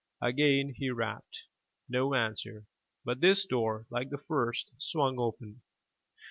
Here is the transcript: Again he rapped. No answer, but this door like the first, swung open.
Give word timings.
Again 0.19 0.73
he 0.75 0.89
rapped. 0.89 1.43
No 1.87 2.15
answer, 2.15 2.65
but 3.05 3.21
this 3.21 3.45
door 3.45 3.85
like 3.91 4.09
the 4.09 4.17
first, 4.17 4.71
swung 4.79 5.19
open. 5.19 5.61